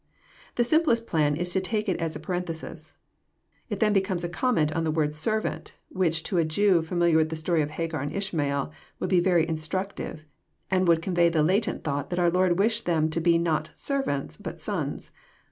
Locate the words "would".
8.99-9.11, 10.87-11.03